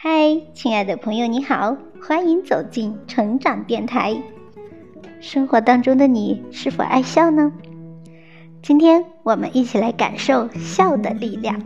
[0.00, 4.16] 嗨，亲爱的朋友，你好，欢迎走进成长电台。
[5.18, 7.52] 生活当中的你是否爱笑呢？
[8.62, 11.60] 今天我们一起来感受笑的力量。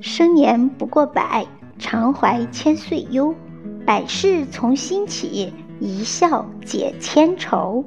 [0.00, 1.44] 生年不过百，
[1.78, 3.34] 常怀千岁忧。
[3.84, 7.84] 百事从心起，一笑解千愁。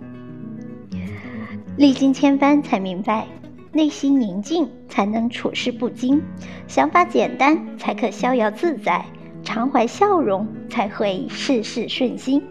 [1.76, 3.26] 历经千帆才明白。
[3.74, 6.20] 内心宁静，才能处事不惊；
[6.68, 9.06] 想法简单，才可逍遥自在；
[9.44, 12.44] 常怀笑容，才会事事顺心。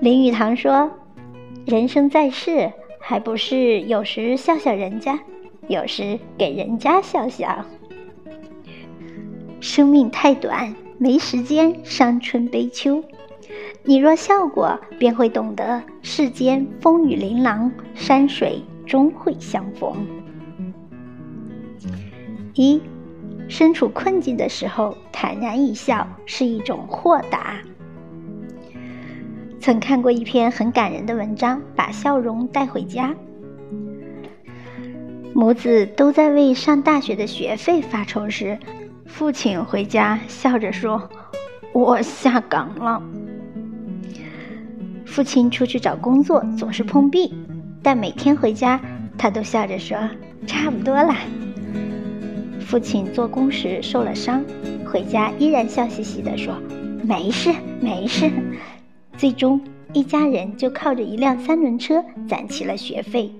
[0.00, 0.90] 林语堂说
[1.64, 5.18] ：“人生在世，还不是有时笑笑人家，
[5.66, 7.64] 有时给人家笑笑。
[9.60, 13.02] 生命太短，没时间伤春悲秋。
[13.84, 18.60] 你若笑过，便会懂得世间风雨琳琅，山水。”
[18.92, 20.06] 终会相逢。
[22.52, 22.78] 一，
[23.48, 27.56] 身处困境的时候，坦然一笑是一种豁达。
[29.58, 33.14] 曾看过一篇很感人的文章，把笑容带回家。
[35.32, 38.58] 母子都在为上大学的学费发愁时，
[39.06, 41.08] 父亲回家笑着说
[41.72, 43.02] ：“我下岗了。”
[45.08, 47.32] 父亲出去找工作总是碰壁。
[47.82, 48.80] 但每天回家，
[49.18, 49.98] 他都笑着说
[50.46, 51.16] ：“差不多啦。”
[52.60, 54.44] 父亲做工时受了伤，
[54.86, 56.54] 回家依然笑嘻嘻地说
[57.04, 58.30] ：“没事，没事。”
[59.18, 59.60] 最终，
[59.92, 63.30] 一家人就靠着一辆三轮车攒齐了学费。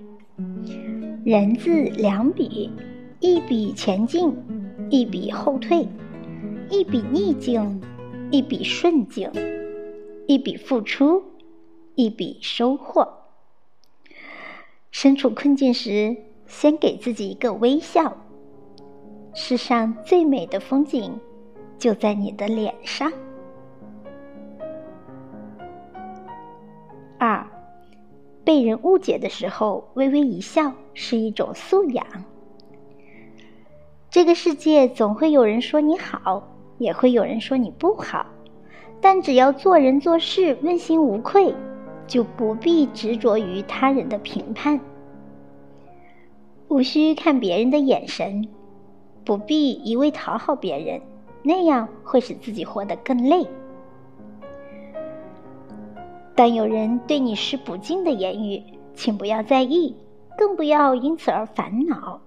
[1.23, 2.69] 人字两笔，
[3.21, 4.33] 一笔前进，
[4.89, 5.87] 一笔后退；
[6.69, 7.81] 一笔逆境，
[8.29, 9.29] 一笔顺境；
[10.27, 11.23] 一笔付出，
[11.95, 13.22] 一笔收获。
[14.93, 18.15] 身处困境时，先给自己一个微笑。
[19.33, 21.19] 世上最美的风景，
[21.79, 23.11] 就在你的脸上。
[27.17, 27.43] 二，
[28.43, 32.05] 被人误解的时候，微微一笑是一种素养。
[34.11, 38.27] 这个世界总会有人说你好，也会有人说你不好，
[39.01, 41.51] 但只要做人做事问心无愧。
[42.07, 44.79] 就不必执着于他人的评判，
[46.67, 48.47] 无需看别人的眼神，
[49.23, 51.01] 不必一味讨好别人，
[51.43, 53.47] 那样会使自己活得更累。
[56.35, 59.95] 当有人对你施不敬的言语，请不要在意，
[60.37, 62.19] 更不要因此而烦恼，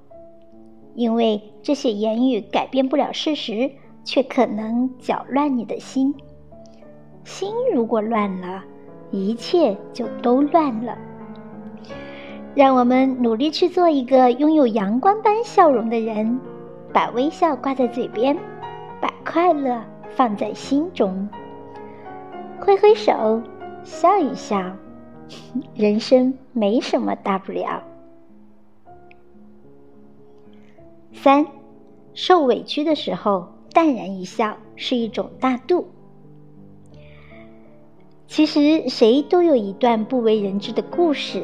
[0.95, 3.71] 因为这些言语改变不了事实，
[4.05, 6.15] 却可能搅乱你的心。
[7.25, 8.65] 心如果乱了，
[9.17, 10.97] 一切就都乱了。
[12.55, 16.41] 让我们努力去做一个拥有阳光般笑容的人，
[16.93, 18.37] 把微笑挂在嘴边，
[19.01, 21.29] 把快乐放在心中。
[22.59, 23.43] 挥挥手，
[23.85, 24.73] 笑一笑，
[25.77, 27.83] 人生没什么大不了。
[31.13, 31.47] 三，
[32.15, 35.89] 受委屈的时候淡然一笑是一种大度。
[38.37, 41.43] 其实谁都有一段不为人知的故事，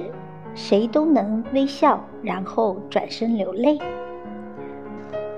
[0.55, 3.79] 谁都能微笑，然后转身流泪。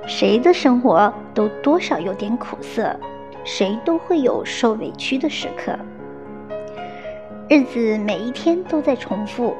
[0.05, 2.99] 谁的生活都多少有点苦涩，
[3.45, 5.79] 谁都会有受委屈的时刻。
[7.49, 9.55] 日子每一天都在重复，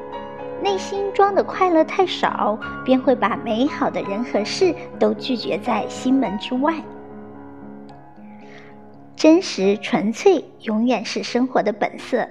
[0.61, 6.73] 内心装的快乐太少，便会把美好的人和事都拒绝在心门之外。
[9.15, 12.27] 真实纯粹永远是生活的本色，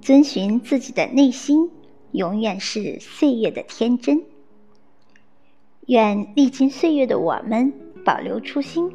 [0.00, 1.70] 遵循自己的内心
[2.12, 4.22] 永远是岁月的天真。
[5.86, 7.72] 愿历经岁月的我们
[8.04, 8.92] 保留初心，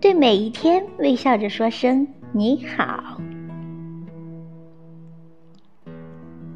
[0.00, 3.20] 对每一天微笑着说声你好。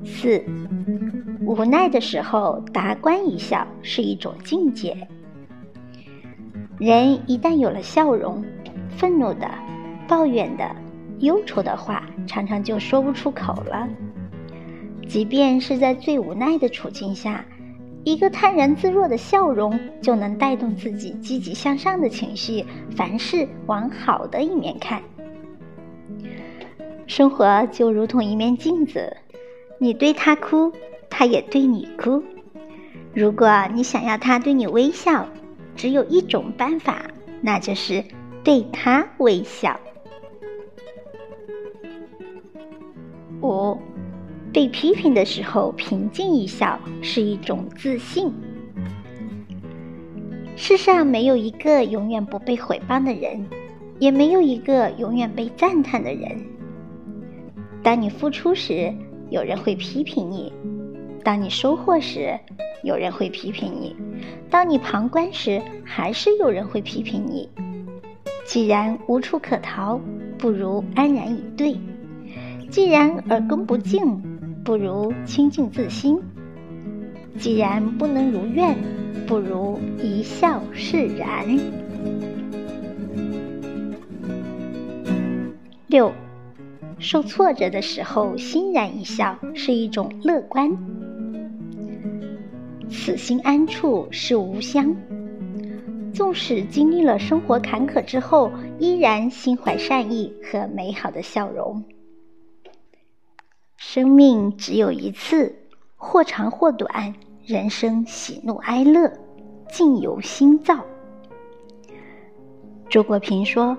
[0.05, 0.45] 四，
[1.41, 5.09] 无奈的时候达观一笑是一种境界。
[6.79, 8.45] 人一旦有了笑容，
[8.97, 9.64] 愤怒的。
[10.15, 10.65] 抱怨的、
[11.19, 13.89] 忧愁的话，常常就说不出口了。
[15.09, 17.45] 即便是在最无奈的处境下，
[18.05, 22.65] 一个泰然自若的笑容，就能带动自己积极向上的情绪，
[22.95, 25.03] 凡事往好的一面看。
[27.09, 29.17] 生活就如同一面镜子，
[29.81, 30.71] 你对他哭，
[31.11, 32.23] 他也对你哭。
[33.13, 35.27] 如果你想要他对你微笑，
[35.75, 37.03] 只有一种办法，
[37.41, 38.05] 那就是
[38.45, 39.81] 对他微笑。
[43.45, 43.77] 五，
[44.53, 48.33] 被批评的时候平静一笑是一种自信。
[50.57, 53.45] 世上没有一个永远不被毁谤的人，
[53.99, 56.41] 也没有一个永远被赞叹的人。
[57.83, 58.95] 当你付出时，
[59.29, 60.51] 有人会批评你；
[61.23, 62.39] 当你收获时，
[62.83, 63.95] 有人会批评你；
[64.49, 67.51] 当你旁观时，还是有人会批评你。
[68.47, 70.01] 既然无处可逃，
[70.39, 71.77] 不如安然以对；
[72.75, 74.21] 既然耳恭不敬，
[74.65, 76.17] 不如清净自心；
[77.39, 78.77] 既然不能如愿，
[79.29, 81.57] 不如一笑释然。
[85.87, 86.11] 六。
[86.99, 90.77] 受挫折的时候，欣然一笑是一种乐观。
[92.91, 94.97] 此心安处是吾乡。
[96.13, 98.51] 纵使经历了生活坎坷之后，
[98.81, 101.85] 依然心怀善意和美好的笑容。
[103.95, 105.55] 生命只有一次，
[105.95, 107.15] 或长或短，
[107.45, 109.09] 人生喜怒哀乐，
[109.69, 110.85] 尽由心造。
[112.91, 113.79] 周国平说：“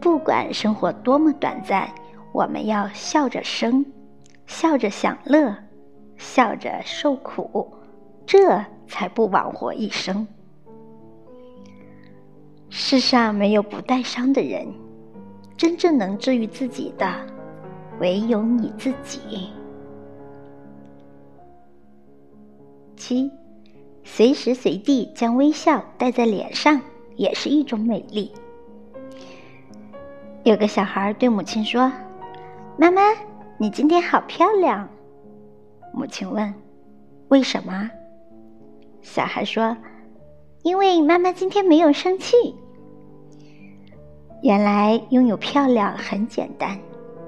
[0.00, 1.86] 不管生活多么短暂。”
[2.32, 3.84] 我们要笑着生，
[4.46, 5.54] 笑着享乐，
[6.16, 7.70] 笑着受苦，
[8.24, 10.26] 这才不枉活一生。
[12.70, 14.66] 世上没有不带伤的人，
[15.54, 17.06] 真正能治愈自己的，
[18.00, 19.50] 唯有你自己。
[22.96, 23.30] 七，
[24.04, 26.80] 随时随地将微笑带在脸上，
[27.16, 28.32] 也是一种美丽。
[30.44, 31.90] 有个小孩对母亲说。
[32.78, 33.02] 妈妈，
[33.58, 34.88] 你今天好漂亮。
[35.92, 36.52] 母亲问
[37.28, 37.90] ：“为什么？”
[39.02, 39.76] 小孩说
[40.64, 42.34] ：“因为妈妈今天没有生气。”
[44.42, 46.78] 原来拥有漂亮很简单，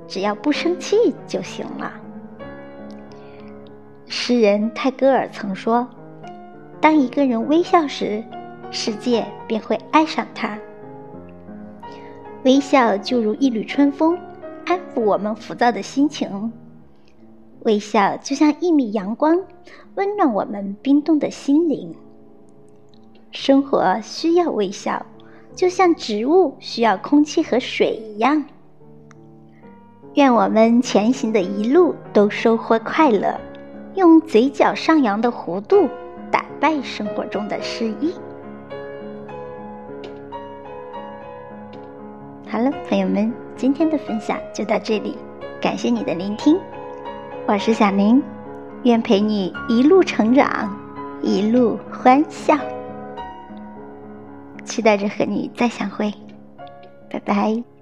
[0.06, 1.92] 只要不生气就行了。
[4.06, 5.88] 诗人泰戈尔曾说
[6.80, 8.22] ：“当一个人微笑时，
[8.70, 10.58] 世界便会爱上他。”
[12.44, 14.18] 微笑就如一缕春风。
[14.66, 16.50] 安抚我们浮躁的心情，
[17.64, 19.44] 微笑就像一米阳光，
[19.94, 21.94] 温暖我们冰冻的心灵。
[23.30, 25.04] 生活需要微笑，
[25.54, 28.46] 就像植物需要空气和水一样。
[30.14, 33.38] 愿我们前行的一路都收获快乐，
[33.96, 35.88] 用嘴角上扬的弧度
[36.30, 38.14] 打败生活中的失意。
[42.48, 43.32] 好了，朋友们。
[43.56, 45.16] 今天的分享就到这里，
[45.60, 46.58] 感谢你的聆听，
[47.46, 48.20] 我是小宁，
[48.82, 50.76] 愿陪你一路成长，
[51.22, 52.58] 一路欢笑，
[54.64, 56.12] 期待着和你再相会，
[57.08, 57.73] 拜拜。